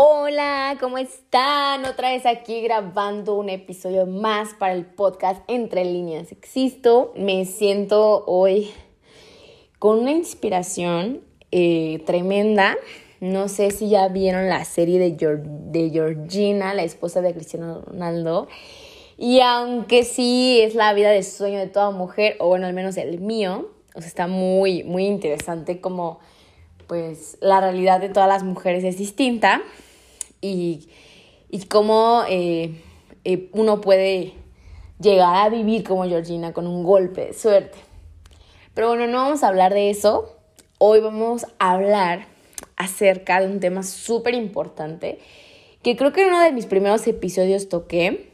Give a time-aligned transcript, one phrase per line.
[0.00, 1.84] Hola, ¿cómo están?
[1.84, 7.12] Otra vez aquí grabando un episodio más para el podcast Entre líneas Existo.
[7.16, 8.70] Me siento hoy
[9.80, 12.76] con una inspiración eh, tremenda.
[13.18, 18.46] No sé si ya vieron la serie de, Georgina, la esposa de Cristiano Ronaldo.
[19.16, 22.96] Y aunque sí es la vida de sueño de toda mujer, o bueno, al menos
[22.98, 26.20] el mío, o sea, está muy, muy interesante como
[26.86, 29.60] pues la realidad de todas las mujeres es distinta
[30.40, 30.88] y,
[31.68, 32.82] cómo eh,
[33.24, 34.34] eh, uno puede
[35.00, 37.78] llegar a vivir como Georgina con un golpe de suerte.
[38.74, 40.36] Pero bueno, no vamos a hablar de eso.
[40.78, 42.26] Hoy vamos a hablar
[42.76, 45.18] acerca de un tema súper importante
[45.82, 48.30] que creo que en uno de mis primeros episodios toqué,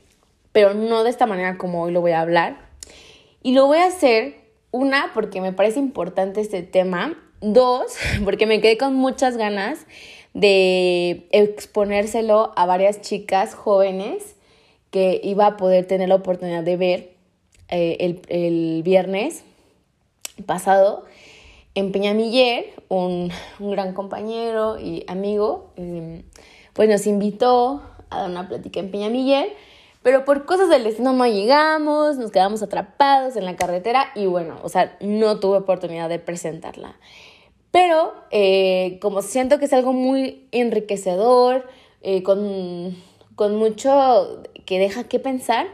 [0.52, 2.58] pero no de esta manera como hoy lo voy a hablar.
[3.42, 4.36] Y lo voy a hacer,
[4.70, 9.86] una, porque me parece importante este tema, dos, porque me quedé con muchas ganas
[10.34, 14.34] de exponérselo a varias chicas jóvenes
[14.90, 17.14] que iba a poder tener la oportunidad de ver
[17.68, 19.44] eh, el, viernes
[20.46, 21.04] pasado
[21.74, 26.22] en Peñamiller, un, un gran compañero y amigo, em,
[26.72, 29.52] pues nos invitó a dar una plática en Peñamiller,
[30.02, 34.58] pero por cosas del destino no llegamos, nos quedamos atrapados en la carretera y bueno,
[34.62, 36.96] o sea, no tuve oportunidad de presentarla.
[37.74, 41.66] Pero eh, como siento que es algo muy enriquecedor,
[42.02, 42.94] eh, con,
[43.58, 45.66] mucho que deja que pensar,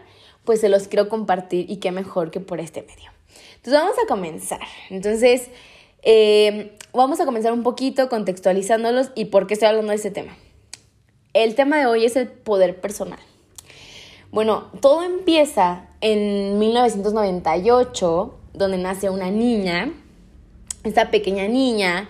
[0.46, 3.10] pues se los quiero compartir y qué mejor que por este medio.
[3.56, 4.62] Entonces vamos a comenzar.
[4.88, 5.50] Entonces
[6.02, 10.34] eh, vamos a comenzar un poquito contextualizándolos y por qué estoy hablando de este tema.
[11.34, 13.20] El tema de hoy es el poder personal.
[14.30, 19.92] Bueno, todo empieza en 1998, donde nace una niña
[20.84, 22.08] esta pequeña niña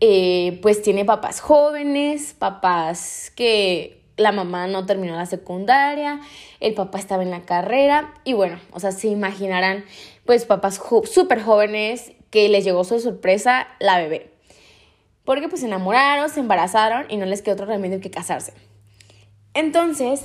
[0.00, 6.20] eh, pues tiene papás jóvenes, papás que la mamá no terminó la secundaria,
[6.60, 9.84] el papá estaba en la carrera y bueno, o sea, se imaginarán
[10.24, 14.32] pues papás súper jóvenes que les llegó su sorpresa la bebé.
[15.24, 18.54] Porque pues se enamoraron, se embarazaron y no les quedó otro remedio que casarse.
[19.52, 20.24] Entonces,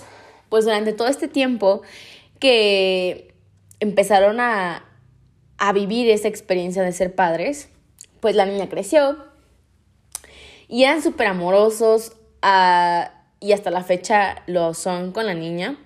[0.49, 1.81] pues durante todo este tiempo
[2.39, 3.33] que
[3.79, 4.85] empezaron a,
[5.57, 7.69] a vivir esa experiencia de ser padres,
[8.25, 9.17] pues la niña creció
[10.67, 15.77] y eran súper amorosos ah, y hasta la fecha lo son con la niña.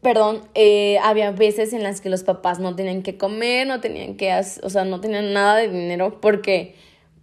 [0.00, 4.16] Perdón, eh, había veces en las que los papás no tenían que comer, no tenían
[4.16, 6.74] que, o sea, no tenían nada de dinero porque,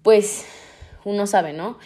[0.03, 0.45] pues,
[1.03, 1.79] uno sabe, ¿no?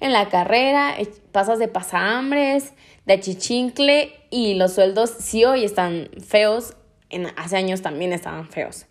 [0.00, 2.72] En la carrera eh, pasas de pasahambres,
[3.04, 6.76] de achichincle y los sueldos sí hoy están feos,
[7.10, 8.86] en, hace años también estaban feos.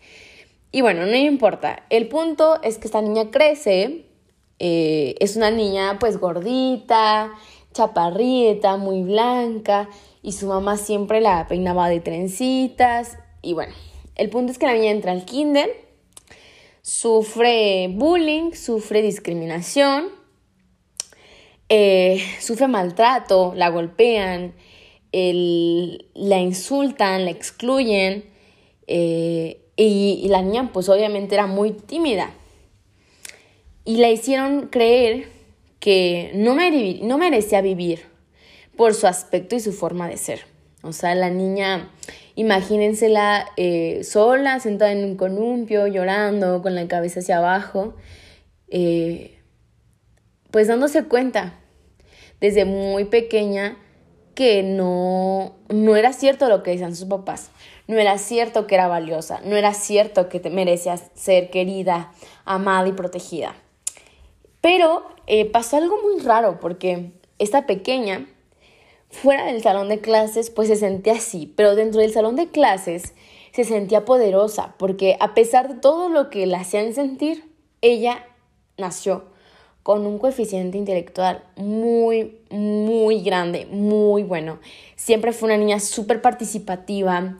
[0.72, 1.84] Y bueno, no importa.
[1.90, 4.06] El punto es que esta niña crece,
[4.58, 7.32] eh, es una niña pues gordita,
[7.72, 9.88] chaparrita, muy blanca,
[10.22, 13.18] y su mamá siempre la peinaba de trencitas.
[13.42, 13.72] Y bueno,
[14.14, 15.70] el punto es que la niña entra al kinder,
[16.82, 20.08] sufre bullying, sufre discriminación,
[21.68, 24.54] eh, sufre maltrato, la golpean,
[25.12, 28.30] la insultan, la excluyen.
[28.86, 32.30] Eh, y, la niña pues obviamente era muy tímida.
[33.84, 35.28] Y la hicieron creer
[35.78, 38.02] que no, no merecía vivir
[38.76, 40.40] por su aspecto y su forma de ser.
[40.82, 41.90] O sea, la niña,
[42.34, 47.94] imagínensela eh, sola, sentada en un columpio, llorando, con la cabeza hacia abajo,
[48.68, 49.38] eh,
[50.50, 51.54] pues dándose cuenta
[52.40, 53.76] desde muy pequeña
[54.40, 57.50] que no, no era cierto lo que decían sus papás.
[57.88, 62.10] No era cierto que era valiosa, no era cierto que te merecías ser querida,
[62.46, 63.54] amada y protegida.
[64.62, 68.28] Pero eh, pasó algo muy raro porque esta pequeña,
[69.10, 73.12] fuera del salón de clases, pues se sentía así, pero dentro del salón de clases
[73.52, 77.44] se sentía poderosa porque a pesar de todo lo que la hacían sentir,
[77.82, 78.24] ella
[78.78, 79.26] nació
[79.82, 84.58] con un coeficiente intelectual muy, muy grande, muy bueno.
[84.96, 87.38] Siempre fue una niña súper participativa,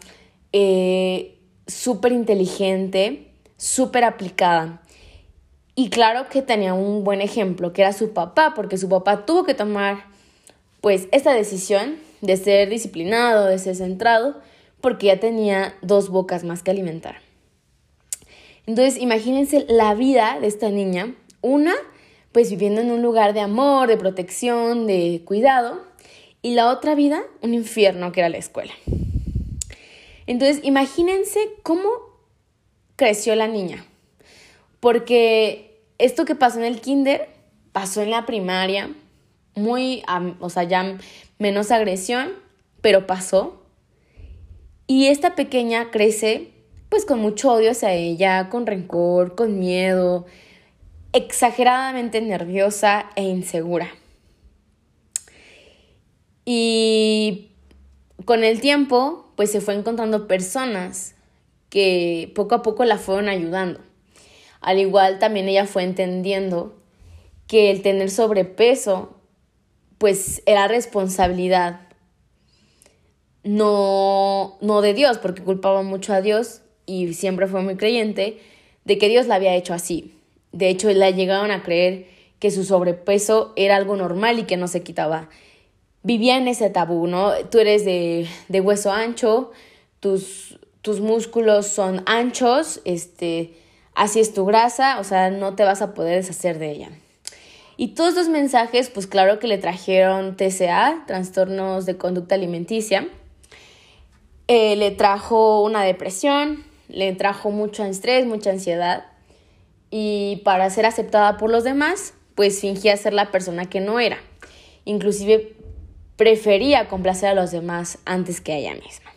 [0.53, 4.83] eh, súper inteligente, súper aplicada.
[5.75, 9.45] Y claro que tenía un buen ejemplo, que era su papá, porque su papá tuvo
[9.45, 10.05] que tomar
[10.81, 14.41] pues esta decisión de ser disciplinado, de ser centrado,
[14.81, 17.17] porque ya tenía dos bocas más que alimentar.
[18.67, 21.75] Entonces, imagínense la vida de esta niña, una,
[22.33, 25.81] pues viviendo en un lugar de amor, de protección, de cuidado,
[26.43, 28.73] y la otra vida, un infierno que era la escuela.
[30.27, 31.91] Entonces, imagínense cómo
[32.97, 33.85] creció la niña,
[34.79, 37.29] porque esto que pasó en el kinder
[37.73, 38.91] pasó en la primaria,
[39.55, 40.03] muy,
[40.39, 40.99] o sea, ya
[41.39, 42.33] menos agresión,
[42.81, 43.63] pero pasó.
[44.87, 46.53] Y esta pequeña crece
[46.89, 50.27] pues con mucho odio hacia ella, con rencor, con miedo,
[51.13, 53.91] exageradamente nerviosa e insegura.
[56.45, 57.53] Y
[58.25, 61.15] con el tiempo, pues se fue encontrando personas
[61.69, 63.81] que poco a poco la fueron ayudando.
[64.61, 66.77] Al igual también ella fue entendiendo
[67.47, 69.17] que el tener sobrepeso,
[69.99, 71.81] pues era responsabilidad
[73.43, 78.39] no, no de Dios, porque culpaba mucho a Dios y siempre fue muy creyente
[78.85, 80.20] de que Dios la había hecho así.
[80.53, 82.07] De hecho, la llegaron a creer
[82.39, 85.29] que su sobrepeso era algo normal y que no se quitaba.
[86.03, 87.33] Vivía en ese tabú, ¿no?
[87.51, 89.53] Tú eres de, de hueso ancho,
[90.01, 93.55] tus, tus músculos son anchos, este,
[93.95, 96.91] así es tu grasa, o sea, no te vas a poder deshacer de ella.
[97.77, 103.09] Y todos estos mensajes, pues claro que le trajeron TCA, trastornos de conducta alimenticia,
[104.49, 109.05] eh, le trajo una depresión, le trajo mucho estrés, mucha ansiedad
[109.91, 114.19] y para ser aceptada por los demás, pues fingía ser la persona que no era.
[114.85, 115.55] Inclusive
[116.17, 119.13] prefería complacer a los demás antes que a ella misma.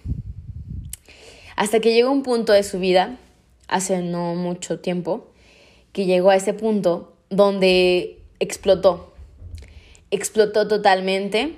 [1.56, 3.18] Hasta que llegó un punto de su vida,
[3.68, 5.28] hace no mucho tiempo,
[5.92, 9.14] que llegó a ese punto donde explotó.
[10.10, 11.56] Explotó totalmente.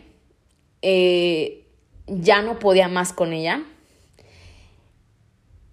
[0.82, 1.66] Eh,
[2.08, 3.64] ya no podía más con ella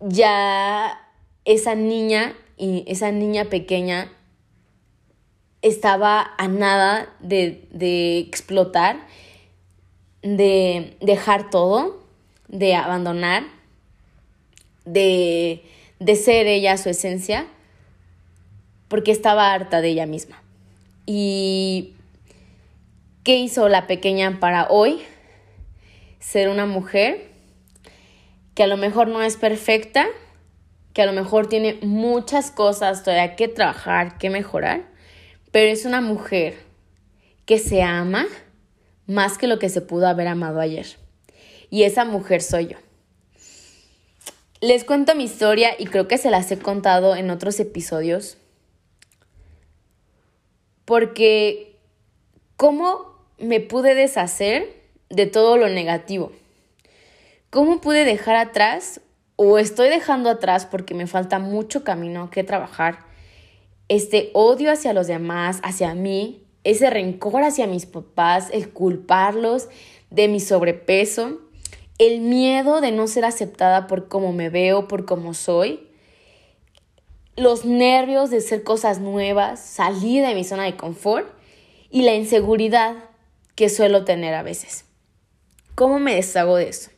[0.02, 1.00] ya
[1.44, 4.12] esa niña y esa niña pequeña
[5.62, 9.04] estaba a nada de, explotar,
[10.22, 12.04] de dejar todo,
[12.46, 13.42] de abandonar,
[14.84, 15.64] de,
[15.98, 17.48] de ser ella su esencia,
[18.86, 20.40] porque estaba harta de ella misma.
[21.04, 21.94] ¿Y
[23.24, 25.02] qué hizo la pequeña para hoy?
[26.20, 27.26] Ser una mujer
[28.54, 30.06] que a lo mejor no es perfecta,
[30.92, 34.88] que a lo mejor tiene muchas cosas todavía que trabajar, que mejorar,
[35.50, 36.54] pero es una mujer
[37.46, 38.26] que se ama
[39.06, 40.86] más que lo que se pudo haber amado ayer.
[41.70, 42.76] Y esa mujer soy yo.
[44.60, 48.36] Les cuento mi historia y creo que se las he contado en otros episodios.
[50.84, 51.78] Porque
[52.56, 56.32] cómo me pude deshacer de todo lo negativo.
[57.50, 59.00] ¿Cómo pude dejar atrás
[59.36, 63.00] o estoy dejando atrás porque me falta mucho camino que trabajar?
[63.88, 69.68] Este odio hacia los demás, hacia mí, ese rencor hacia mis papás, el culparlos
[70.10, 71.40] de mi sobrepeso,
[71.98, 75.88] el miedo de no ser aceptada por cómo me veo, por cómo soy,
[77.36, 81.26] los nervios de hacer cosas nuevas, salir de mi zona de confort
[81.90, 82.96] y la inseguridad
[83.54, 84.84] que suelo tener a veces.
[85.74, 86.90] ¿Cómo me deshago de eso?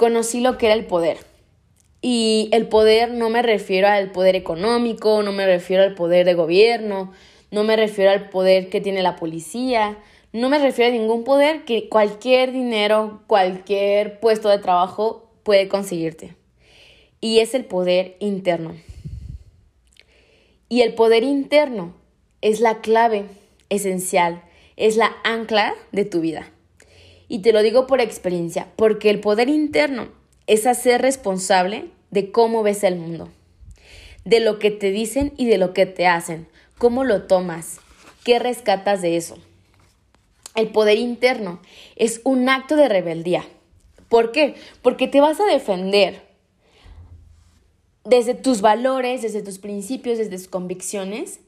[0.00, 1.18] Conocí lo que era el poder.
[2.00, 6.32] Y el poder no me refiero al poder económico, no me refiero al poder de
[6.32, 7.12] gobierno,
[7.50, 9.98] no me refiero al poder que tiene la policía,
[10.32, 16.34] no me refiero a ningún poder que cualquier dinero, cualquier puesto de trabajo puede conseguirte.
[17.20, 18.76] Y es el poder interno.
[20.70, 21.92] Y el poder interno
[22.40, 23.26] es la clave
[23.68, 24.42] esencial,
[24.78, 26.50] es la ancla de tu vida.
[27.30, 30.08] Y te lo digo por experiencia, porque el poder interno
[30.48, 33.28] es hacer responsable de cómo ves el mundo,
[34.24, 37.78] de lo que te dicen y de lo que te hacen, cómo lo tomas,
[38.24, 39.38] qué rescatas de eso.
[40.56, 41.60] El poder interno
[41.94, 43.44] es un acto de rebeldía.
[44.08, 44.56] ¿Por qué?
[44.82, 46.26] Porque te vas a defender
[48.02, 51.38] desde tus valores, desde tus principios, desde tus convicciones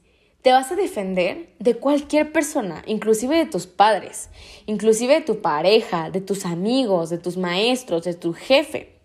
[0.43, 4.29] te vas a defender de cualquier persona, inclusive de tus padres,
[4.65, 8.99] inclusive de tu pareja, de tus amigos, de tus maestros, de tu jefe.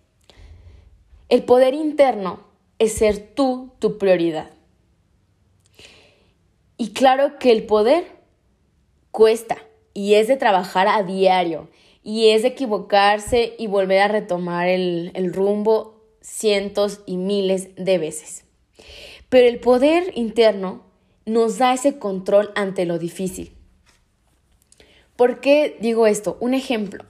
[1.29, 2.41] El poder interno
[2.81, 4.51] es ser tú tu prioridad.
[6.77, 8.05] Y claro que el poder
[9.13, 9.59] cuesta
[9.95, 11.69] y es de trabajar a diario
[12.03, 17.99] y es de equivocarse y volver a retomar el, el rumbo cientos y miles de
[17.99, 18.45] veces.
[19.29, 20.88] Pero el poder interno
[21.29, 23.53] nos da ese control ante lo difícil.
[25.17, 26.37] ¿Por qué digo esto?
[26.41, 27.05] Un ejemplo.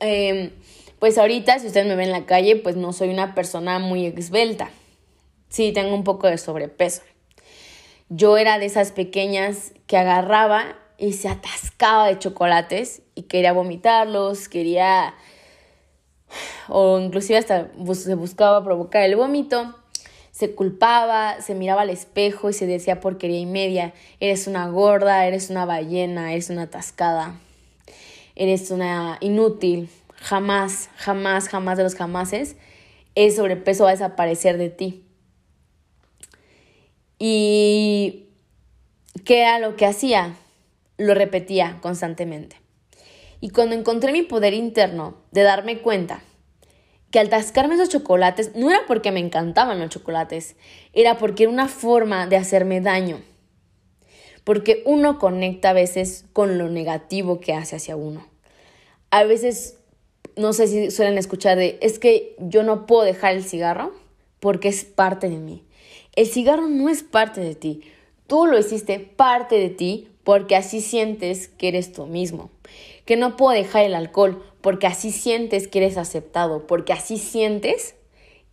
[0.00, 0.50] Em,
[0.98, 4.06] pues ahorita, si ustedes me ven en la calle, pues no soy una persona muy
[4.06, 4.70] esbelta.
[5.48, 7.02] Sí, tengo un poco de sobrepeso.
[8.08, 14.48] Yo era de esas pequeñas que agarraba y se atascaba de chocolates y quería vomitarlos,
[14.48, 15.14] quería
[16.68, 19.74] o inclusive hasta se buscaba provocar el vómito,
[20.34, 25.28] se culpaba, se miraba al espejo y se decía porquería y media, eres una gorda,
[25.28, 27.38] eres una ballena, eres una atascada,
[28.34, 32.56] eres una inútil, jamás, jamás, jamás de los jamases,
[33.14, 35.04] el sobrepeso va a desaparecer de ti.
[37.20, 38.24] Y
[39.24, 40.34] ¿qué era lo que hacía?
[40.98, 42.56] Lo repetía constantemente.
[43.40, 46.24] Y cuando encontré mi poder interno de darme cuenta
[47.14, 50.56] que al tascarme esos chocolates no era porque me encantaban los chocolates,
[50.92, 53.22] era porque era una forma de hacerme daño.
[54.42, 58.26] Porque uno conecta a veces con lo negativo que hace hacia uno.
[59.12, 59.78] A veces,
[60.34, 63.94] no sé si suelen escuchar de, es que yo no puedo dejar el cigarro
[64.40, 65.62] porque es parte de mí.
[66.16, 67.82] El cigarro no es parte de ti.
[68.26, 72.50] Tú lo hiciste parte de ti porque así sientes que eres tú mismo.
[73.04, 77.96] Que no puedo dejar el alcohol porque así sientes que eres aceptado, porque así sientes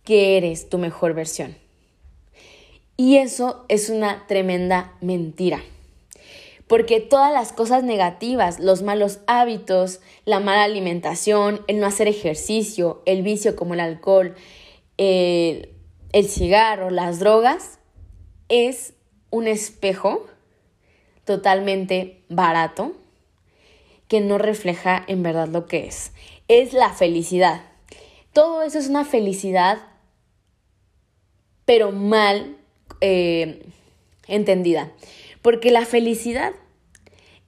[0.04, 1.56] que eres tu mejor versión.
[2.96, 5.62] Y eso es una tremenda mentira.
[6.66, 13.02] Porque todas las cosas negativas, los malos hábitos, la mala alimentación, el no hacer ejercicio,
[13.06, 14.34] el vicio como el alcohol,
[14.98, 15.70] el,
[16.12, 17.78] el cigarro, las drogas,
[18.48, 18.94] es
[19.30, 20.26] un espejo
[21.24, 22.92] totalmente barato
[24.12, 26.12] que no refleja en verdad lo que es.
[26.46, 27.62] Es la felicidad.
[28.34, 29.78] Todo eso es una felicidad,
[31.64, 32.58] pero mal
[33.00, 33.64] eh,
[34.28, 34.92] entendida.
[35.40, 36.52] Porque la felicidad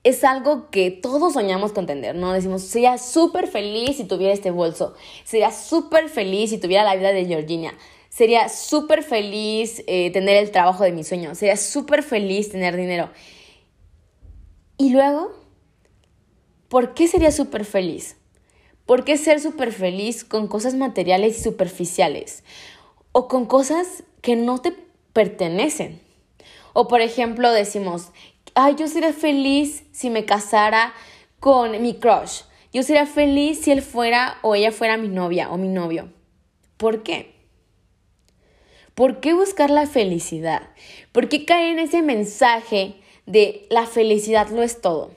[0.03, 2.33] es algo que todos soñamos con tener, ¿no?
[2.33, 7.11] Decimos, sería súper feliz si tuviera este bolso, sería súper feliz si tuviera la vida
[7.11, 7.77] de Georgina,
[8.09, 13.11] sería súper feliz eh, tener el trabajo de mis sueños, sería súper feliz tener dinero.
[14.79, 15.44] Y luego,
[16.69, 18.17] ¿por qué sería súper feliz?
[18.85, 22.43] ¿Por qué ser súper feliz con cosas materiales y superficiales?
[23.11, 24.75] O con cosas que no te
[25.13, 26.01] pertenecen.
[26.73, 28.11] O por ejemplo decimos,
[28.53, 30.93] ay, yo sería feliz si me casara
[31.39, 32.41] con mi crush.
[32.73, 36.11] Yo sería feliz si él fuera o ella fuera mi novia o mi novio.
[36.77, 37.33] ¿Por qué?
[38.93, 40.69] ¿Por qué buscar la felicidad?
[41.11, 42.95] ¿Por qué caer en ese mensaje
[43.25, 45.11] de la felicidad lo es todo?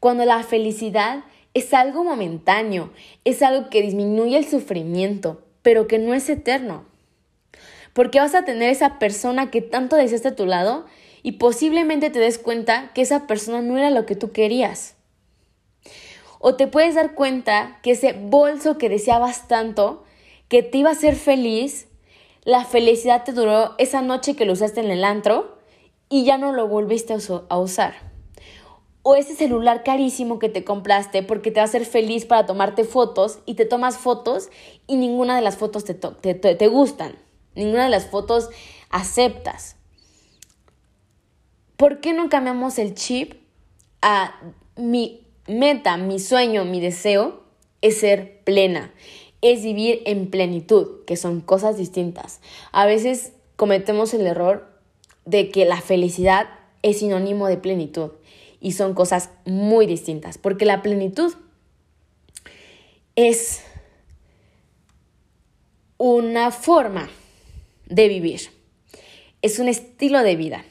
[0.00, 2.90] Cuando la felicidad es algo momentáneo,
[3.24, 6.86] es algo que disminuye el sufrimiento, pero que no es eterno.
[7.92, 10.86] Porque vas a tener esa persona que tanto deseaste a tu lado
[11.22, 14.96] y posiblemente te des cuenta que esa persona no era lo que tú querías.
[16.38, 20.04] O te puedes dar cuenta que ese bolso que deseabas tanto,
[20.48, 21.88] que te iba a hacer feliz,
[22.44, 25.58] la felicidad te duró esa noche que lo usaste en el antro
[26.08, 27.14] y ya no lo volviste
[27.48, 28.09] a usar.
[29.02, 32.84] O ese celular carísimo que te compraste porque te va a hacer feliz para tomarte
[32.84, 34.50] fotos y te tomas fotos
[34.86, 37.16] y ninguna de las fotos te, te, te gustan.
[37.54, 38.50] Ninguna de las fotos
[38.90, 39.76] aceptas.
[41.76, 43.34] ¿Por qué no cambiamos el chip
[44.02, 44.38] a
[44.76, 47.42] mi meta, mi sueño, mi deseo
[47.80, 48.92] es ser plena?
[49.42, 52.40] es vivir en plenitud, que son cosas distintas.
[52.72, 54.68] A veces cometemos el error
[55.24, 56.48] de que la felicidad
[56.82, 58.10] es sinónimo de plenitud
[58.60, 61.34] y son cosas muy distintas, porque la plenitud
[63.16, 63.62] es
[65.96, 67.08] una forma
[67.86, 68.40] de vivir,
[69.42, 70.64] es un estilo de vida.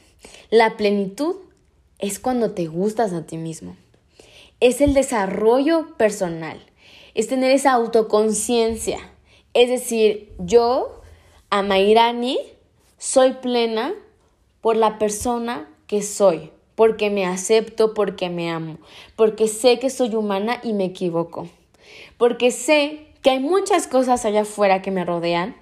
[0.50, 1.36] La plenitud
[1.98, 3.76] es cuando te gustas a ti mismo,
[4.60, 6.60] es el desarrollo personal,
[7.14, 8.98] es tener esa autoconciencia.
[9.52, 11.02] Es decir, yo,
[11.50, 12.38] Amairani,
[12.98, 13.94] soy plena
[14.60, 18.78] por la persona que soy, porque me acepto, porque me amo,
[19.14, 21.46] porque sé que soy humana y me equivoco,
[22.16, 25.54] porque sé que hay muchas cosas allá afuera que me rodean,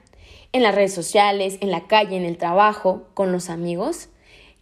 [0.52, 4.10] en las redes sociales, en la calle, en el trabajo, con los amigos,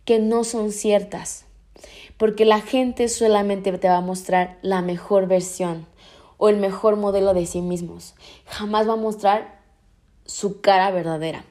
[0.07, 1.45] que no son ciertas,
[2.17, 5.87] porque la gente solamente te va a mostrar la mejor versión,
[6.39, 8.15] o el mejor modelo de sí mismos.
[8.47, 9.61] Jamás va a mostrar
[10.25, 11.45] su cara verdadera.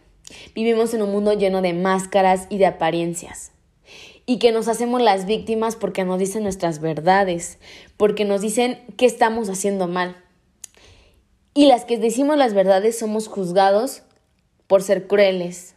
[0.56, 3.52] Vivimos en un mundo lleno de máscaras y de apariencias.
[4.26, 7.60] Y que nos hacemos las víctimas porque nos dicen nuestras verdades,
[7.98, 10.16] porque nos dicen que estamos haciendo mal.
[11.54, 14.02] Y las que decimos las verdades somos juzgados
[14.68, 15.76] por ser crueles,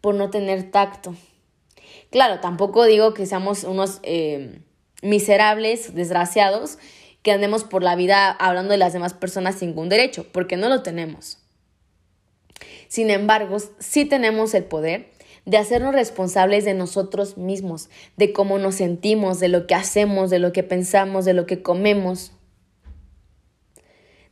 [0.00, 1.14] por no tener tacto.
[2.10, 4.60] Claro, tampoco digo que seamos unos eh,
[5.02, 6.78] miserables, desgraciados,
[7.22, 10.68] que andemos por la vida hablando de las demás personas sin ningún derecho, porque no
[10.68, 11.38] lo tenemos.
[12.88, 15.10] Sin embargo, sí tenemos el poder
[15.50, 20.38] de hacernos responsables de nosotros mismos, de cómo nos sentimos, de lo que hacemos, de
[20.38, 22.30] lo que pensamos, de lo que comemos.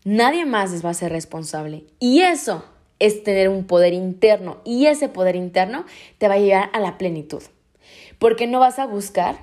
[0.04, 1.82] Nadie más va a ser responsable.
[1.98, 2.64] Y eso
[3.00, 4.58] es tener un poder interno.
[4.64, 5.87] Y ese poder interno
[6.18, 7.42] te va a llevar a la plenitud.
[8.20, 9.40] Porque no vas a buscar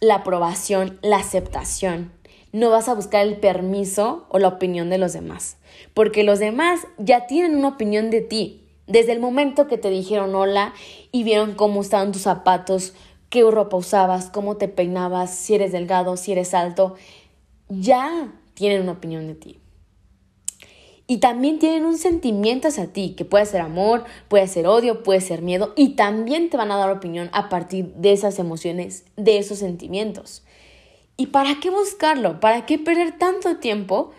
[0.00, 2.12] la aprobación, la aceptación.
[2.52, 5.56] No vas a buscar el permiso o la opinión de los demás.
[5.94, 8.67] Porque los demás ya tienen una opinión de ti.
[8.88, 10.72] Desde el momento que te dijeron hola
[11.12, 12.94] y vieron cómo estaban tus zapatos,
[13.28, 16.94] qué ropa usabas, cómo te peinabas, si eres delgado, si eres alto,
[17.68, 19.58] ya tienen una opinión de ti.
[21.06, 25.20] Y también tienen un sentimiento hacia ti, que puede ser amor, puede ser odio, puede
[25.20, 29.36] ser miedo, y también te van a dar opinión a partir de esas emociones, de
[29.36, 30.44] esos sentimientos.
[31.18, 32.40] ¿Y para qué buscarlo?
[32.40, 34.12] ¿Para qué perder tanto tiempo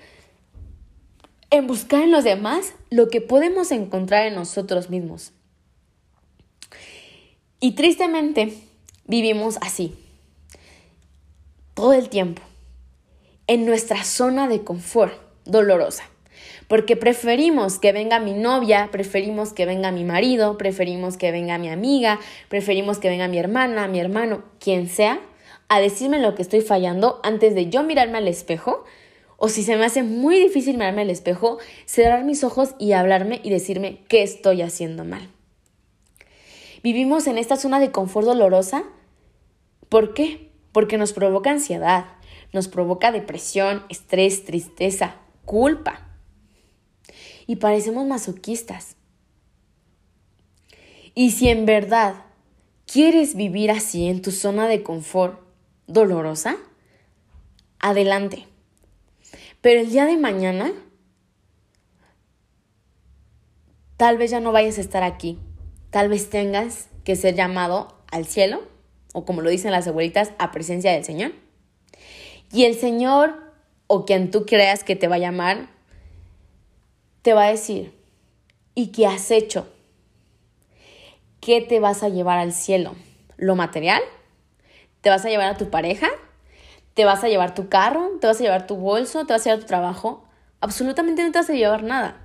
[1.51, 5.33] en buscar en los demás lo que podemos encontrar en nosotros mismos.
[7.59, 8.53] Y tristemente
[9.05, 9.95] vivimos así,
[11.73, 12.41] todo el tiempo,
[13.47, 15.13] en nuestra zona de confort
[15.45, 16.03] dolorosa.
[16.67, 21.67] Porque preferimos que venga mi novia, preferimos que venga mi marido, preferimos que venga mi
[21.67, 25.19] amiga, preferimos que venga mi hermana, mi hermano, quien sea,
[25.67, 28.85] a decirme lo que estoy fallando antes de yo mirarme al espejo
[29.39, 33.39] o si se me hace muy difícil mirarme al espejo, cerrar mis ojos y hablarme
[33.41, 35.29] y decirme qué estoy haciendo mal.
[36.83, 38.83] Vivimos en esta zona de confort dolorosa.
[39.87, 40.51] ¿Por qué?
[40.73, 42.05] Porque nos provoca ansiedad,
[42.51, 45.15] nos provoca depresión, estrés, tristeza,
[45.45, 46.05] culpa.
[47.47, 48.97] Y parecemos masoquistas.
[51.15, 52.25] Y si en verdad
[52.85, 55.39] quieres vivir así en tu zona de confort
[55.87, 56.57] dolorosa,
[57.79, 58.48] adelante.
[59.61, 60.71] Pero el día de mañana,
[63.97, 65.37] tal vez ya no vayas a estar aquí.
[65.89, 68.61] Tal vez tengas que ser llamado al cielo,
[69.13, 71.33] o como lo dicen las abuelitas, a presencia del Señor.
[72.53, 73.35] Y el Señor,
[73.87, 75.67] o quien tú creas que te va a llamar,
[77.21, 77.93] te va a decir,
[78.75, 79.67] ¿y qué has hecho?
[81.41, 82.95] ¿Qué te vas a llevar al cielo?
[83.35, 84.01] ¿Lo material?
[85.01, 86.07] ¿Te vas a llevar a tu pareja?
[86.99, 89.51] Te vas a llevar tu carro, te vas a llevar tu bolso, te vas a
[89.51, 90.25] llevar tu trabajo.
[90.59, 92.19] Absolutamente no te vas a llevar nada.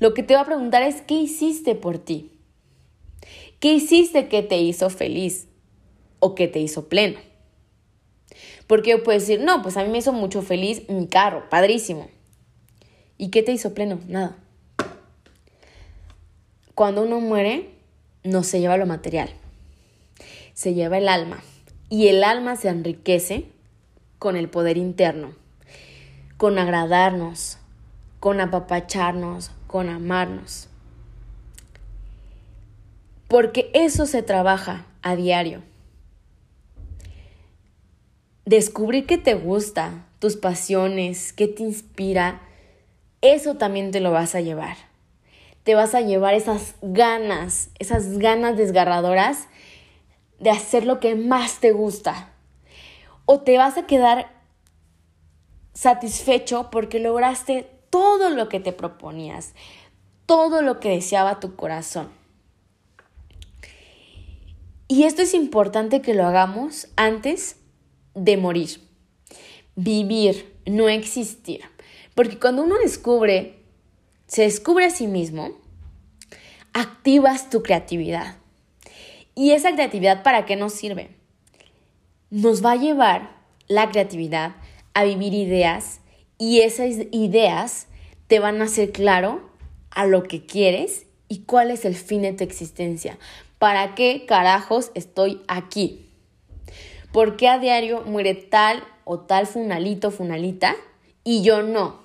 [0.00, 2.38] Lo que te va a preguntar es qué hiciste por ti.
[3.58, 5.48] ¿Qué hiciste que te hizo feliz
[6.18, 7.18] o que te hizo pleno?
[8.66, 12.10] Porque puedes decir, no, pues a mí me hizo mucho feliz mi carro, padrísimo.
[13.16, 13.98] ¿Y qué te hizo pleno?
[14.08, 14.36] Nada.
[16.74, 17.70] Cuando uno muere,
[18.24, 19.30] no se lleva lo material,
[20.52, 21.42] se lleva el alma.
[21.88, 23.56] Y el alma se enriquece
[24.18, 25.32] con el poder interno,
[26.36, 27.58] con agradarnos,
[28.20, 30.68] con apapacharnos, con amarnos.
[33.28, 35.62] Porque eso se trabaja a diario.
[38.44, 42.40] Descubrir qué te gusta, tus pasiones, qué te inspira,
[43.20, 44.76] eso también te lo vas a llevar.
[45.64, 49.48] Te vas a llevar esas ganas, esas ganas desgarradoras
[50.40, 52.30] de hacer lo que más te gusta,
[53.30, 54.32] o te vas a quedar
[55.74, 59.52] satisfecho porque lograste todo lo que te proponías,
[60.24, 62.08] todo lo que deseaba tu corazón.
[64.88, 67.56] Y esto es importante que lo hagamos antes
[68.14, 68.80] de morir.
[69.76, 71.60] Vivir, no existir.
[72.14, 73.62] Porque cuando uno descubre,
[74.26, 75.50] se descubre a sí mismo,
[76.72, 78.38] activas tu creatividad.
[79.34, 81.17] ¿Y esa creatividad para qué nos sirve?
[82.30, 83.36] Nos va a llevar
[83.68, 84.56] la creatividad
[84.94, 86.00] a vivir ideas
[86.38, 87.86] y esas ideas
[88.26, 89.48] te van a hacer claro
[89.90, 93.18] a lo que quieres y cuál es el fin de tu existencia.
[93.58, 96.06] ¿Para qué carajos estoy aquí?
[97.12, 100.76] ¿Por qué a diario muere tal o tal funalito, funalita
[101.24, 102.00] y yo no?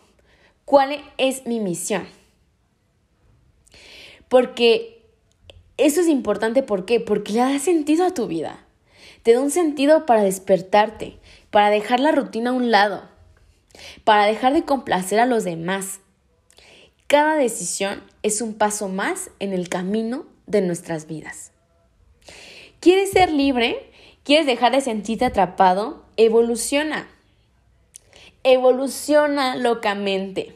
[0.66, 2.08] ¿Cuál es mi misión?
[4.30, 5.06] Porque
[5.78, 7.00] eso es importante, ¿por qué?
[7.00, 8.63] Porque le da sentido a tu vida
[9.24, 11.18] te da un sentido para despertarte,
[11.50, 13.04] para dejar la rutina a un lado,
[14.04, 16.02] para dejar de complacer a los demás.
[17.08, 21.52] Cada decisión es un paso más en el camino de nuestras vidas.
[22.80, 23.90] ¿Quieres ser libre?
[24.24, 26.04] ¿Quieres dejar de sentirte atrapado?
[26.18, 27.08] Evoluciona.
[28.44, 30.56] Evoluciona locamente.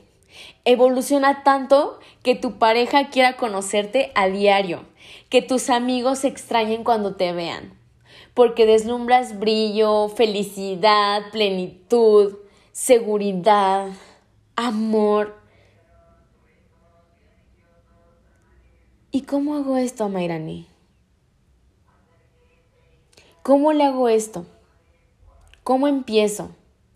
[0.66, 4.84] Evoluciona tanto que tu pareja quiera conocerte a diario,
[5.30, 7.77] que tus amigos se extrañen cuando te vean,
[8.38, 12.36] porque deslumbras brillo, felicidad, plenitud,
[12.72, 13.88] seguridad,
[14.56, 15.36] amor.
[19.10, 20.68] ¿Y cómo hago esto, Mayrani?
[23.42, 24.46] ¿Cómo le hago esto?
[25.64, 26.52] ¿Cómo empiezo?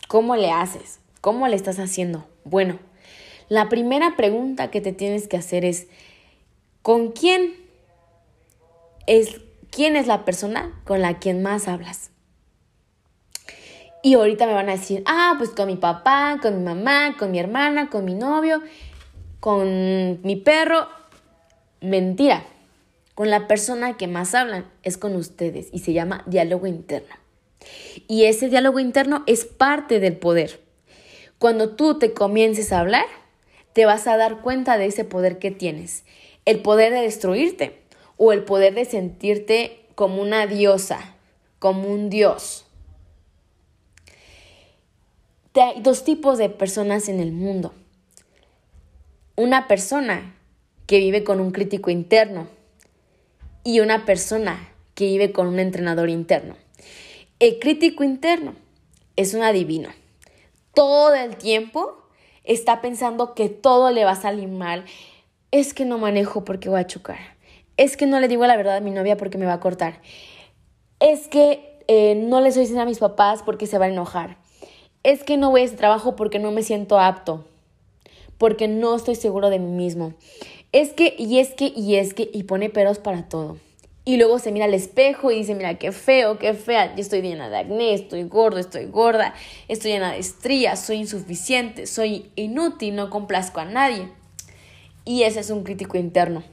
[0.08, 1.00] ¿Cómo le haces?
[1.22, 2.24] ¿Cómo le estás haciendo?
[2.44, 2.78] Bueno,
[3.50, 5.88] la primera pregunta que te tienes que hacer es,
[6.84, 7.56] ¿con quién
[9.08, 12.12] es, quién es la persona con la quien más hablas?
[14.04, 17.32] Y ahorita me van a decir, ah, pues con mi papá, con mi mamá, con
[17.32, 18.62] mi hermana, con mi novio,
[19.40, 20.88] con mi perro.
[21.82, 22.46] Mentira.
[23.14, 27.16] Con la persona que más hablan es con ustedes y se llama diálogo interno.
[28.08, 30.62] Y ese diálogo interno es parte del poder.
[31.38, 33.06] Cuando tú te comiences a hablar,
[33.74, 36.04] te vas a dar cuenta de ese poder que tienes.
[36.46, 37.81] El poder de destruirte
[38.24, 41.16] o el poder de sentirte como una diosa,
[41.58, 42.68] como un dios.
[45.56, 47.74] Hay dos tipos de personas en el mundo.
[49.36, 50.36] Una persona
[50.86, 52.48] que vive con un crítico interno
[53.64, 56.56] y una persona que vive con un entrenador interno.
[57.40, 58.54] El crítico interno
[59.16, 59.90] es un adivino.
[60.76, 61.98] Todo el tiempo
[62.44, 64.86] está pensando que todo le va a salir mal.
[65.50, 67.41] Es que no manejo porque voy a chocar.
[67.78, 70.02] Es que no le digo la verdad a mi novia porque me va a cortar.
[71.00, 74.38] Es que eh, no le soy sincera a mis papás porque se va a enojar.
[75.04, 77.46] Es que no voy a ese trabajo porque no me siento apto.
[78.38, 80.14] Porque no estoy seguro de mí mismo
[80.72, 83.58] es que, y es que, y es que, y pone peros para todo.
[84.04, 87.22] Y luego se mira al espejo y dice, mira, qué feo, qué fea, yo estoy
[87.22, 89.36] llena de acné, estoy gordo, estoy gorda,
[89.68, 94.10] estoy llena de estrías, soy insuficiente, soy inútil, no complazco a nadie.
[95.06, 96.44] Y ese es un crítico interno.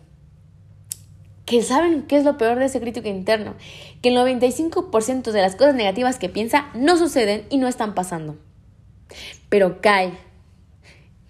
[1.48, 3.54] ¿Que saben qué es lo peor de ese crítico interno?
[4.02, 8.36] Que el 95% de las cosas negativas que piensa no suceden y no están pasando.
[9.48, 10.12] Pero cae,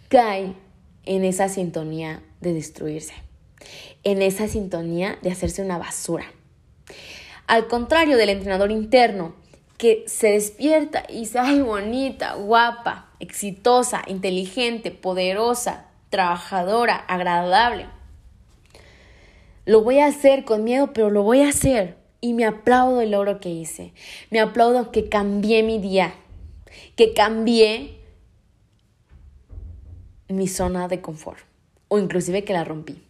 [0.09, 0.54] cae
[1.04, 3.14] en esa sintonía de destruirse,
[4.02, 6.24] en esa sintonía de hacerse una basura.
[7.46, 9.37] Al contrario del entrenador interno,
[9.76, 17.87] que se despierta y dice, ay, bonita, guapa, exitosa, inteligente, poderosa, trabajadora, agradable.
[19.68, 21.98] Lo voy a hacer con miedo, pero lo voy a hacer.
[22.22, 23.92] Y me aplaudo el logro que hice.
[24.31, 26.14] Me aplaudo que cambié mi día,
[26.96, 28.00] que cambié
[30.28, 31.40] mi zona de confort
[31.88, 33.02] o inclusive que la rompí.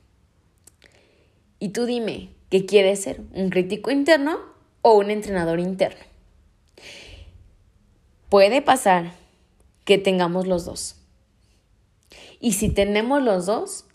[1.60, 3.20] Y tú dime, ¿qué quieres ser?
[3.34, 4.40] ¿Un crítico interno
[4.82, 6.04] o un entrenador interno?
[8.30, 9.12] Puede pasar
[9.84, 10.96] que tengamos los dos.
[12.40, 13.87] Y si tenemos los dos,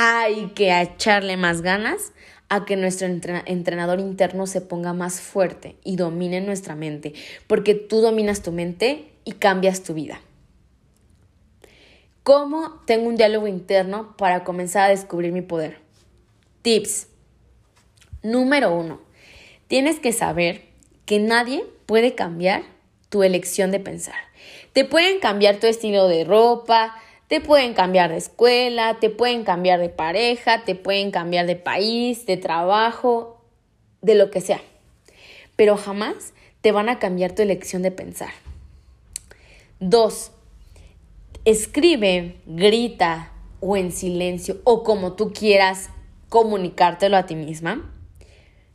[0.00, 2.12] hay que echarle más ganas
[2.48, 7.14] a que nuestro entrenador interno se ponga más fuerte y domine nuestra mente,
[7.48, 10.20] porque tú dominas tu mente y cambias tu vida.
[12.22, 15.80] ¿Cómo tengo un diálogo interno para comenzar a descubrir mi poder?
[16.62, 17.08] Tips.
[18.22, 19.00] Número uno.
[19.66, 20.62] Tienes que saber
[21.06, 22.62] que nadie puede cambiar
[23.08, 24.14] tu elección de pensar.
[24.72, 26.94] Te pueden cambiar tu estilo de ropa,
[27.28, 32.24] te pueden cambiar de escuela, te pueden cambiar de pareja, te pueden cambiar de país,
[32.24, 33.42] de trabajo,
[34.00, 34.62] de lo que sea.
[35.54, 38.32] Pero jamás te van a cambiar tu elección de pensar.
[39.78, 40.32] Dos,
[41.44, 45.90] escribe, grita o en silencio o como tú quieras
[46.28, 47.94] comunicártelo a ti misma,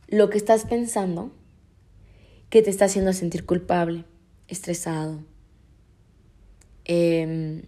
[0.08, 1.32] lo que estás pensando
[2.50, 4.04] que te está haciendo sentir culpable,
[4.48, 5.24] estresado,
[6.84, 7.62] em,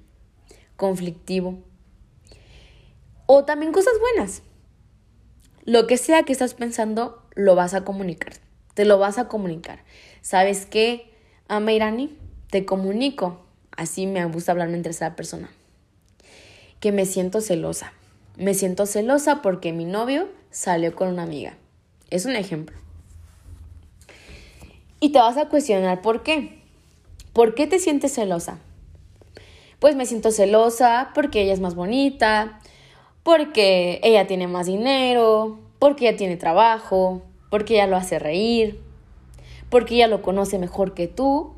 [0.77, 1.59] conflictivo.
[3.27, 4.43] O también cosas buenas.
[5.65, 8.35] Lo que sea que estás pensando, lo vas a comunicar.
[8.75, 9.83] Te lo vas a comunicar.
[10.23, 11.13] ¿Sabes qué,
[11.49, 12.17] Amairani?
[12.51, 15.51] Te comunico Así me gusta hablarme en tercera persona.
[16.81, 17.93] Que me siento celosa.
[18.37, 21.57] Me siento celosa porque mi novio salió con una amiga.
[22.11, 22.77] Es un ejemplo.
[24.99, 26.63] Y te vas a cuestionar por qué.
[27.35, 28.59] ¿Por qué te sientes celosa?
[29.79, 32.61] Pues me siento celosa porque ella es más bonita,
[33.23, 38.81] porque ella tiene más dinero, porque ella tiene trabajo, porque ella lo hace reír,
[39.69, 41.55] porque ella lo conoce mejor que tú.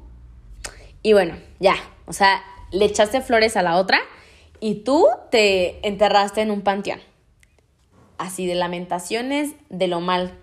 [1.03, 1.77] Y bueno, ya,
[2.07, 4.01] o sea, le echaste flores a la otra
[4.61, 7.01] y tú te enterraste en un panteón.
[8.19, 10.37] Así de lamentaciones de lo mal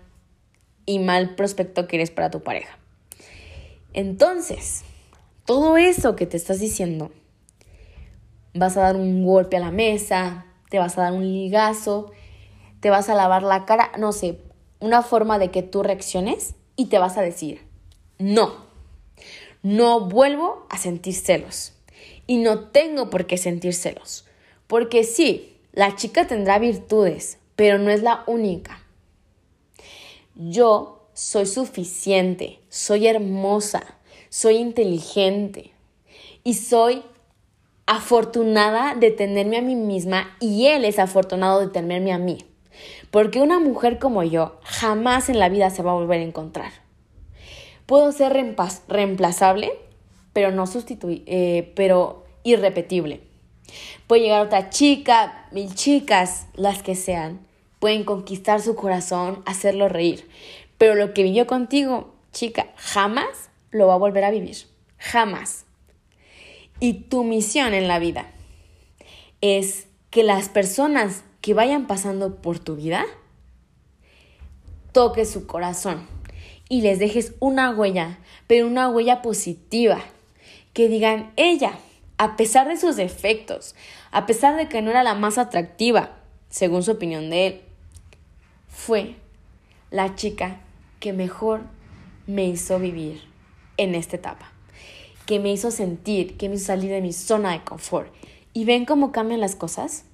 [0.86, 2.78] y mal prospecto que eres para tu pareja.
[3.92, 4.82] Entonces,
[5.44, 7.10] todo eso que te estás diciendo,
[8.58, 12.10] vas a dar un golpe a la mesa, te vas a dar un ligazo,
[12.80, 14.40] te vas a lavar la cara, no sé,
[14.80, 17.62] una forma de que tú reacciones y te vas a decir,
[18.18, 18.66] no,
[19.62, 21.72] no vuelvo a sentir celos.
[22.26, 24.26] Y no tengo por qué sentir celos.
[24.66, 28.82] Porque sí, la chica tendrá virtudes, pero no es la única.
[30.34, 33.82] Yo soy suficiente, soy hermosa,
[34.28, 35.72] soy inteligente
[36.44, 37.02] y soy
[37.86, 42.44] afortunada de tenerme a mí misma y él es afortunado de tenerme a mí.
[43.10, 46.72] Porque una mujer como yo jamás en la vida se va a volver a encontrar.
[47.86, 48.32] Puedo ser
[48.88, 49.72] reemplazable,
[50.32, 53.20] pero no sustituir, eh, pero irrepetible.
[54.06, 57.40] Puede llegar otra chica, mil chicas, las que sean,
[57.78, 60.28] pueden conquistar su corazón, hacerlo reír.
[60.78, 64.56] Pero lo que vivió contigo, chica, jamás lo va a volver a vivir.
[64.98, 65.65] Jamás.
[66.80, 68.26] Y tu misión en la vida
[69.40, 73.04] es que las personas que vayan pasando por tu vida
[74.92, 76.06] toques su corazón
[76.68, 80.00] y les dejes una huella, pero una huella positiva.
[80.72, 81.78] Que digan, ella,
[82.18, 83.74] a pesar de sus defectos,
[84.10, 86.16] a pesar de que no era la más atractiva,
[86.48, 87.60] según su opinión de él,
[88.68, 89.16] fue
[89.90, 90.60] la chica
[91.00, 91.62] que mejor
[92.26, 93.22] me hizo vivir
[93.76, 94.52] en esta etapa,
[95.26, 98.12] que me hizo sentir, que me hizo salir de mi zona de confort.
[98.52, 100.04] ¿Y ven cómo cambian las cosas?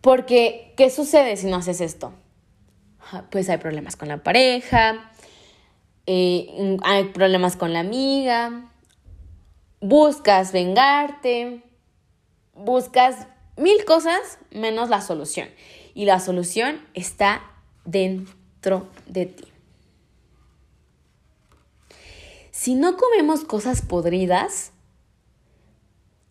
[0.00, 2.12] Porque, ¿qué sucede si no haces esto?
[3.30, 5.10] Pues hay problemas con la pareja,
[6.06, 8.70] eh, hay problemas con la amiga,
[9.80, 11.62] buscas vengarte,
[12.54, 15.48] buscas mil cosas menos la solución.
[15.94, 17.42] Y la solución está
[17.84, 19.55] dentro de ti.
[22.56, 24.72] Si no comemos cosas podridas,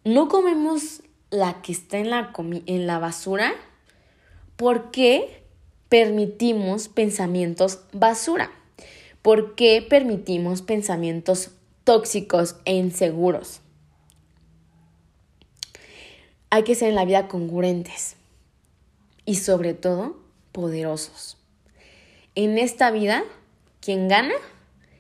[0.03, 3.53] no comemos la que está en la, basura,
[4.55, 5.43] ¿por qué
[5.88, 8.49] permitimos pensamientos basura?
[9.21, 11.51] ¿Por qué permitimos pensamientos
[11.83, 13.61] tóxicos e inseguros?
[16.49, 18.15] Hay que ser en la vida congruentes
[19.25, 20.17] y sobre todo
[20.51, 21.38] poderosos.
[22.33, 23.23] En esta vida,
[23.79, 24.33] quien gana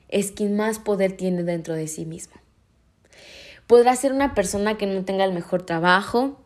[0.09, 2.35] es quien más poder tiene dentro de sí mismo.
[3.67, 6.39] Podrá ser una persona que no tenga el mejor trabajo,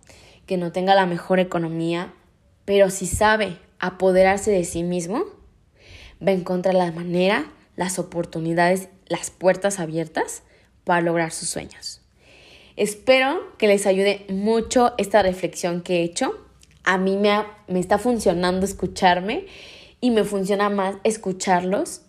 [0.45, 2.13] que no tenga la mejor economía,
[2.65, 5.25] pero si sabe apoderarse de sí mismo,
[6.25, 10.43] va a encontrar la manera, las oportunidades, las puertas abiertas
[10.83, 12.01] para lograr sus sueños.
[12.75, 16.33] Espero que les ayude mucho esta reflexión que he hecho.
[16.83, 19.47] A mí me, me está funcionando escucharme
[19.99, 22.03] y me funciona más escucharlos,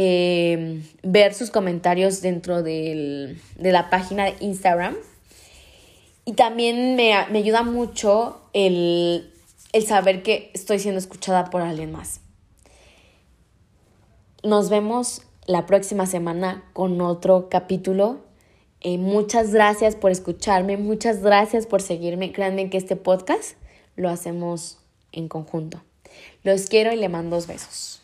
[0.00, 4.94] eh, ver sus comentarios dentro de la página de Instagram.
[6.24, 9.32] Y también me, ayuda mucho el,
[9.72, 12.20] el saber que estoy siendo escuchada por alguien más.
[14.44, 18.20] Nos vemos la próxima semana con otro capítulo.
[18.80, 22.30] Eh, muchas gracias por escucharme, muchas gracias por seguirme.
[22.30, 23.56] Créanme que este podcast
[23.96, 24.78] lo hacemos
[25.10, 25.82] en conjunto.
[26.44, 28.00] Los quiero y le mando dos besos.